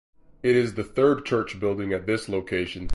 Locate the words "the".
0.73-0.83